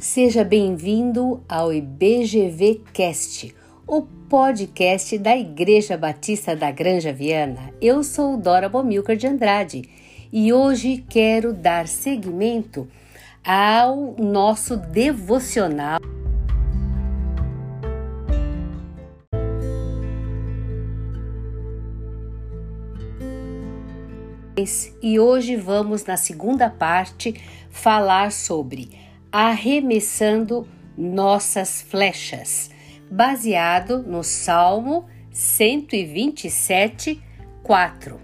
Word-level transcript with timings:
Seja 0.00 0.44
bem-vindo 0.44 1.42
ao 1.48 1.72
IBGV 1.72 2.82
Cast, 2.92 3.52
o 3.84 4.02
podcast 4.02 5.18
da 5.18 5.36
Igreja 5.36 5.96
Batista 5.96 6.54
da 6.54 6.70
Granja 6.70 7.12
Viana. 7.12 7.74
Eu 7.80 8.04
sou 8.04 8.36
Dora 8.36 8.68
Bomilcar 8.68 9.16
de 9.16 9.26
Andrade 9.26 9.82
e 10.32 10.52
hoje 10.52 11.04
quero 11.10 11.52
dar 11.52 11.88
seguimento 11.88 12.86
ao 13.44 14.14
nosso 14.16 14.76
devocional. 14.76 15.98
E 25.02 25.18
hoje 25.18 25.56
vamos, 25.56 26.04
na 26.04 26.16
segunda 26.16 26.70
parte, 26.70 27.34
falar 27.68 28.30
sobre 28.30 29.07
arremessando 29.30 30.66
nossas 30.96 31.82
flechas, 31.82 32.70
baseado 33.10 34.02
no 34.02 34.24
Salmo 34.24 35.06
127, 35.30 37.22
4. 37.62 38.20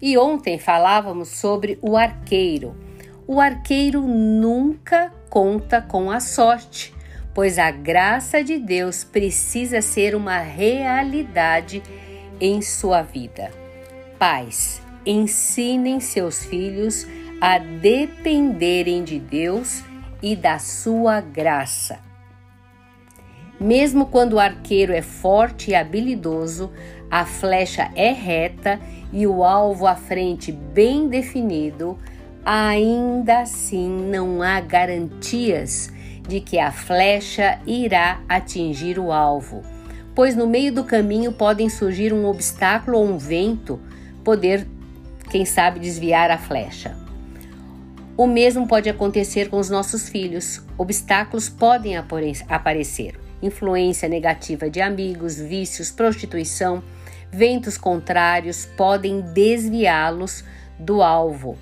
E 0.00 0.18
ontem 0.18 0.58
falávamos 0.58 1.28
sobre 1.28 1.78
o 1.80 1.96
arqueiro. 1.96 2.76
O 3.26 3.40
arqueiro 3.40 4.02
nunca 4.02 5.12
conta 5.30 5.80
com 5.80 6.10
a 6.10 6.20
sorte, 6.20 6.92
pois 7.34 7.58
a 7.58 7.70
graça 7.70 8.44
de 8.44 8.58
Deus 8.58 9.04
precisa 9.04 9.80
ser 9.80 10.14
uma 10.14 10.38
realidade 10.38 11.82
em 12.40 12.60
sua 12.60 13.02
vida. 13.02 13.50
Pais, 14.18 14.82
ensinem 15.04 16.00
seus 16.00 16.44
filhos 16.44 17.06
a 17.40 17.58
dependerem 17.58 19.02
de 19.02 19.18
Deus 19.18 19.82
e 20.22 20.34
da 20.34 20.58
sua 20.58 21.20
graça. 21.20 21.98
Mesmo 23.58 24.06
quando 24.06 24.34
o 24.34 24.40
arqueiro 24.40 24.92
é 24.92 25.00
forte 25.00 25.70
e 25.70 25.74
habilidoso, 25.74 26.70
a 27.10 27.24
flecha 27.24 27.90
é 27.94 28.12
reta 28.12 28.78
e 29.12 29.26
o 29.26 29.42
alvo 29.42 29.86
à 29.86 29.94
frente 29.94 30.52
bem 30.52 31.08
definido, 31.08 31.98
ainda 32.44 33.40
assim 33.40 33.88
não 33.88 34.42
há 34.42 34.60
garantias 34.60 35.90
de 36.28 36.40
que 36.40 36.58
a 36.58 36.70
flecha 36.70 37.58
irá 37.66 38.20
atingir 38.28 38.98
o 38.98 39.12
alvo, 39.12 39.62
pois 40.14 40.36
no 40.36 40.46
meio 40.46 40.72
do 40.72 40.84
caminho 40.84 41.32
podem 41.32 41.68
surgir 41.68 42.12
um 42.12 42.26
obstáculo 42.26 42.98
ou 42.98 43.06
um 43.06 43.16
vento, 43.16 43.80
poder, 44.24 44.66
quem 45.30 45.44
sabe, 45.44 45.78
desviar 45.78 46.30
a 46.30 46.38
flecha. 46.38 47.05
O 48.16 48.26
mesmo 48.26 48.66
pode 48.66 48.88
acontecer 48.88 49.50
com 49.50 49.58
os 49.58 49.68
nossos 49.68 50.08
filhos. 50.08 50.62
Obstáculos 50.78 51.50
podem 51.50 51.96
aparecer. 51.96 53.20
Influência 53.42 54.08
negativa 54.08 54.70
de 54.70 54.80
amigos, 54.80 55.36
vícios, 55.36 55.90
prostituição, 55.90 56.82
ventos 57.30 57.76
contrários 57.76 58.64
podem 58.74 59.20
desviá-los 59.20 60.42
do 60.78 61.02
alvo. 61.02 61.58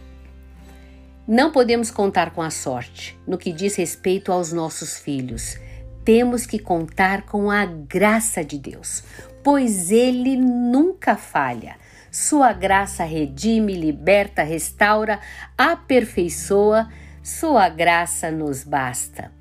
Não 1.26 1.50
podemos 1.50 1.90
contar 1.90 2.30
com 2.30 2.40
a 2.40 2.50
sorte 2.50 3.18
no 3.26 3.36
que 3.36 3.52
diz 3.52 3.74
respeito 3.74 4.30
aos 4.30 4.52
nossos 4.52 4.96
filhos. 4.96 5.58
Temos 6.04 6.46
que 6.46 6.60
contar 6.60 7.22
com 7.22 7.50
a 7.50 7.64
graça 7.64 8.44
de 8.44 8.58
Deus, 8.58 9.02
pois 9.42 9.90
Ele 9.90 10.36
nunca 10.36 11.16
falha. 11.16 11.76
Sua 12.14 12.52
graça 12.52 13.02
redime, 13.02 13.74
liberta, 13.74 14.44
restaura, 14.44 15.18
aperfeiçoa, 15.58 16.88
sua 17.20 17.68
graça 17.68 18.30
nos 18.30 18.62
basta. 18.62 19.32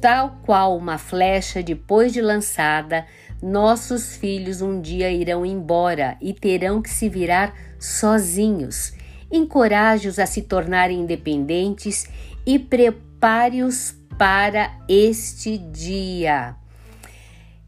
Tal 0.00 0.38
qual 0.42 0.74
uma 0.74 0.96
flecha 0.96 1.62
depois 1.62 2.10
de 2.10 2.22
lançada, 2.22 3.04
nossos 3.42 4.16
filhos 4.16 4.62
um 4.62 4.80
dia 4.80 5.10
irão 5.10 5.44
embora 5.44 6.16
e 6.18 6.32
terão 6.32 6.80
que 6.80 6.88
se 6.88 7.10
virar 7.10 7.52
sozinhos. 7.78 8.94
Encoraje-os 9.30 10.18
a 10.18 10.24
se 10.24 10.40
tornarem 10.40 11.00
independentes 11.00 12.08
e 12.46 12.58
prepare-os 12.58 13.94
para 14.16 14.74
este 14.88 15.58
dia. 15.58 16.56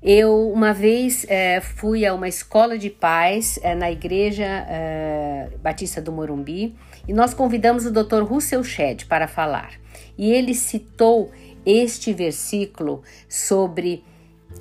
Eu 0.03 0.51
uma 0.51 0.73
vez 0.73 1.27
é, 1.29 1.61
fui 1.61 2.07
a 2.07 2.15
uma 2.15 2.27
escola 2.27 2.79
de 2.79 2.89
paz 2.89 3.59
é, 3.63 3.75
na 3.75 3.91
igreja 3.91 4.47
é, 4.47 5.51
Batista 5.63 6.01
do 6.01 6.11
Morumbi 6.11 6.75
e 7.07 7.13
nós 7.13 7.35
convidamos 7.35 7.85
o 7.85 7.91
Dr. 7.91 8.23
Russell 8.23 8.65
Shedd 8.65 9.05
para 9.05 9.29
falar. 9.29 9.73
E 10.17 10.33
ele 10.33 10.55
citou 10.55 11.31
este 11.67 12.15
versículo 12.15 13.03
sobre 13.29 14.03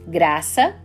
graça 0.05 0.75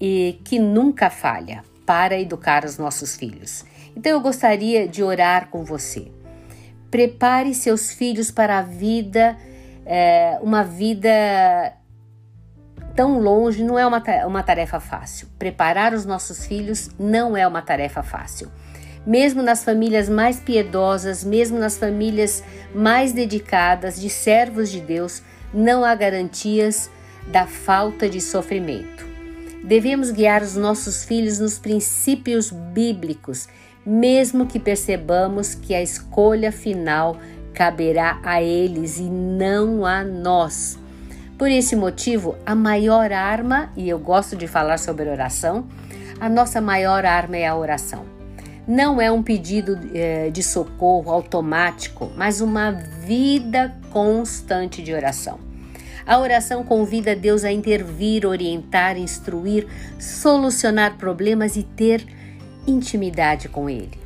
e 0.00 0.40
que 0.44 0.58
nunca 0.58 1.08
falha 1.08 1.62
para 1.84 2.18
educar 2.18 2.64
os 2.64 2.78
nossos 2.78 3.14
filhos. 3.14 3.64
Então 3.96 4.10
eu 4.10 4.20
gostaria 4.20 4.88
de 4.88 5.00
orar 5.00 5.48
com 5.48 5.64
você. 5.64 6.10
Prepare 6.90 7.54
seus 7.54 7.92
filhos 7.92 8.32
para 8.32 8.58
a 8.58 8.62
vida, 8.62 9.36
uma 10.42 10.62
vida 10.64 11.75
tão 12.96 13.20
longe 13.20 13.62
não 13.62 13.78
é 13.78 13.86
uma, 13.86 14.02
uma 14.26 14.42
tarefa 14.42 14.80
fácil. 14.80 15.28
Preparar 15.38 15.92
os 15.92 16.06
nossos 16.06 16.46
filhos 16.46 16.90
não 16.98 17.36
é 17.36 17.46
uma 17.46 17.60
tarefa 17.60 18.02
fácil. 18.02 18.50
Mesmo 19.06 19.42
nas 19.42 19.62
famílias 19.62 20.08
mais 20.08 20.40
piedosas, 20.40 21.22
mesmo 21.22 21.58
nas 21.58 21.76
famílias 21.76 22.42
mais 22.74 23.12
dedicadas 23.12 24.00
de 24.00 24.08
servos 24.08 24.70
de 24.70 24.80
Deus, 24.80 25.22
não 25.54 25.84
há 25.84 25.94
garantias 25.94 26.90
da 27.28 27.46
falta 27.46 28.08
de 28.08 28.20
sofrimento. 28.20 29.06
Devemos 29.62 30.10
guiar 30.10 30.42
os 30.42 30.56
nossos 30.56 31.04
filhos 31.04 31.38
nos 31.38 31.58
princípios 31.58 32.50
bíblicos, 32.50 33.46
mesmo 33.84 34.46
que 34.46 34.58
percebamos 34.58 35.54
que 35.54 35.74
a 35.74 35.82
escolha 35.82 36.50
final 36.50 37.16
caberá 37.52 38.18
a 38.24 38.42
eles 38.42 38.98
e 38.98 39.04
não 39.04 39.84
a 39.84 40.02
nós. 40.02 40.78
Por 41.38 41.50
esse 41.50 41.76
motivo, 41.76 42.34
a 42.46 42.54
maior 42.54 43.12
arma, 43.12 43.70
e 43.76 43.88
eu 43.88 43.98
gosto 43.98 44.34
de 44.34 44.46
falar 44.46 44.78
sobre 44.78 45.08
oração, 45.08 45.66
a 46.18 46.30
nossa 46.30 46.62
maior 46.62 47.04
arma 47.04 47.36
é 47.36 47.46
a 47.46 47.54
oração. 47.54 48.06
Não 48.66 49.00
é 49.00 49.12
um 49.12 49.22
pedido 49.22 49.78
é, 49.94 50.30
de 50.30 50.42
socorro 50.42 51.10
automático, 51.12 52.10
mas 52.16 52.40
uma 52.40 52.70
vida 52.70 53.76
constante 53.90 54.82
de 54.82 54.94
oração. 54.94 55.38
A 56.06 56.18
oração 56.18 56.64
convida 56.64 57.14
Deus 57.14 57.44
a 57.44 57.52
intervir, 57.52 58.24
orientar, 58.24 58.96
instruir, 58.96 59.66
solucionar 59.98 60.96
problemas 60.96 61.54
e 61.56 61.62
ter 61.62 62.06
intimidade 62.66 63.46
com 63.48 63.68
Ele. 63.68 64.05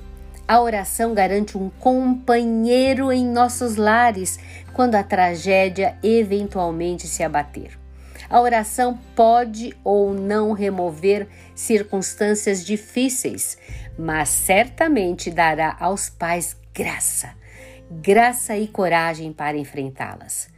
A 0.50 0.60
oração 0.60 1.14
garante 1.14 1.56
um 1.56 1.70
companheiro 1.70 3.12
em 3.12 3.24
nossos 3.24 3.76
lares 3.76 4.36
quando 4.72 4.96
a 4.96 5.02
tragédia 5.04 5.96
eventualmente 6.02 7.06
se 7.06 7.22
abater. 7.22 7.78
A 8.28 8.40
oração 8.40 8.98
pode 9.14 9.72
ou 9.84 10.12
não 10.12 10.50
remover 10.50 11.28
circunstâncias 11.54 12.64
difíceis, 12.64 13.56
mas 13.96 14.28
certamente 14.28 15.30
dará 15.30 15.76
aos 15.78 16.10
pais 16.10 16.56
graça, 16.74 17.30
graça 17.88 18.56
e 18.56 18.66
coragem 18.66 19.32
para 19.32 19.56
enfrentá-las. 19.56 20.48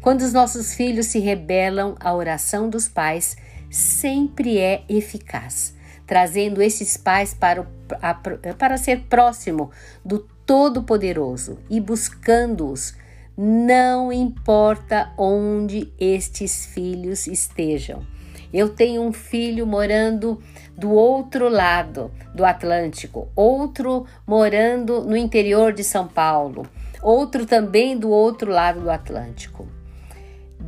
Quando 0.00 0.22
os 0.22 0.32
nossos 0.32 0.72
filhos 0.72 1.08
se 1.08 1.18
rebelam, 1.18 1.94
a 2.00 2.14
oração 2.14 2.70
dos 2.70 2.88
pais 2.88 3.36
sempre 3.70 4.58
é 4.58 4.82
eficaz 4.88 5.74
trazendo 6.06 6.60
esses 6.60 6.96
pais 6.96 7.34
para, 7.34 7.62
o, 7.62 7.66
a, 8.00 8.14
para 8.54 8.76
ser 8.76 9.02
próximo 9.08 9.70
do 10.04 10.20
Todo-Poderoso 10.44 11.58
e 11.70 11.80
buscando-os, 11.80 12.94
não 13.36 14.12
importa 14.12 15.12
onde 15.16 15.92
estes 15.98 16.66
filhos 16.66 17.26
estejam. 17.26 18.06
Eu 18.52 18.68
tenho 18.68 19.02
um 19.02 19.12
filho 19.12 19.66
morando 19.66 20.42
do 20.76 20.90
outro 20.90 21.48
lado 21.48 22.10
do 22.34 22.44
Atlântico, 22.44 23.28
outro 23.34 24.06
morando 24.26 25.02
no 25.02 25.16
interior 25.16 25.72
de 25.72 25.82
São 25.82 26.06
Paulo, 26.06 26.66
outro 27.02 27.46
também 27.46 27.96
do 27.96 28.10
outro 28.10 28.50
lado 28.50 28.80
do 28.80 28.90
Atlântico. 28.90 29.66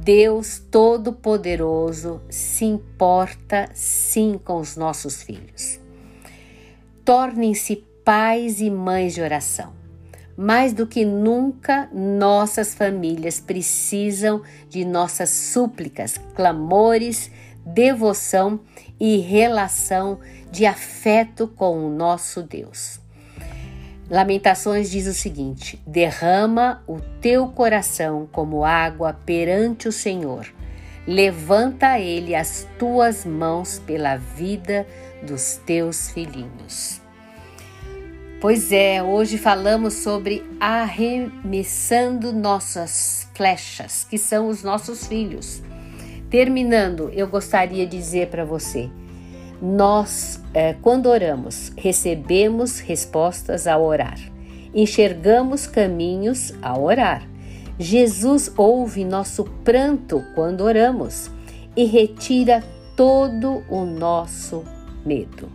Deus 0.03 0.59
Todo-Poderoso 0.59 2.21
se 2.29 2.65
importa 2.65 3.71
sim 3.73 4.39
com 4.43 4.59
os 4.59 4.77
nossos 4.77 5.23
filhos. 5.23 5.79
Tornem-se 7.05 7.77
pais 8.05 8.61
e 8.61 8.69
mães 8.71 9.15
de 9.15 9.23
oração. 9.23 9.73
Mais 10.37 10.73
do 10.73 10.87
que 10.87 11.05
nunca, 11.05 11.89
nossas 11.93 12.75
famílias 12.75 13.39
precisam 13.39 14.43
de 14.69 14.85
nossas 14.85 15.31
súplicas, 15.31 16.19
clamores, 16.35 17.31
devoção 17.65 18.61
e 18.99 19.19
relação 19.19 20.19
de 20.51 20.67
afeto 20.67 21.47
com 21.47 21.87
o 21.87 21.89
nosso 21.89 22.43
Deus. 22.43 23.04
Lamentações 24.11 24.91
diz 24.91 25.07
o 25.07 25.15
seguinte: 25.15 25.81
derrama 25.87 26.83
o 26.87 27.01
teu 27.21 27.49
coração 27.49 28.29
como 28.31 28.65
água 28.65 29.15
perante 29.25 29.89
o 29.89 29.93
Senhor. 29.93 30.47
Levanta 31.07 31.89
a 31.89 32.01
ele 32.01 32.35
as 32.35 32.67
tuas 32.79 33.25
mãos 33.25 33.79
pela 33.79 34.17
vida 34.17 34.87
dos 35.23 35.57
teus 35.67 36.11
filhinhos. 36.11 37.01
Pois 38.41 38.73
é, 38.73 39.03
hoje 39.03 39.39
falamos 39.39 39.95
sobre 39.95 40.45
arremessando 40.61 42.31
nossas 42.33 43.27
flechas, 43.35 44.07
que 44.09 44.19
são 44.19 44.49
os 44.49 44.63
nossos 44.63 45.07
filhos. 45.07 45.63
Terminando, 46.29 47.11
eu 47.11 47.27
gostaria 47.27 47.87
de 47.87 47.97
dizer 47.97 48.29
para 48.29 48.45
você: 48.45 48.91
nós, 49.65 50.43
é, 50.53 50.75
quando 50.75 51.07
oramos, 51.07 51.73
recebemos 51.75 52.81
respostas 52.81 53.67
ao 53.67 53.83
orar, 53.83 54.19
enxergamos 54.75 55.67
caminhos 55.67 56.53
ao 56.61 56.83
orar. 56.83 57.27
Jesus 57.79 58.53
ouve 58.59 59.07
nosso 59.07 59.45
pranto 59.65 60.23
quando 60.35 60.61
oramos 60.61 61.31
e 61.75 61.87
retira 61.87 62.63
todo 62.95 63.65
o 63.71 63.87
nosso 63.87 64.63
medo. 65.03 65.49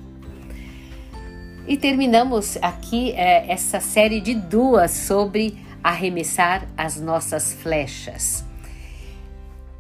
E 1.68 1.78
terminamos 1.78 2.58
aqui 2.64 3.12
é, 3.12 3.52
essa 3.52 3.80
série 3.80 4.20
de 4.20 4.34
duas 4.34 4.90
sobre 4.90 5.56
arremessar 5.84 6.68
as 6.76 7.00
nossas 7.00 7.54
flechas. 7.54 8.44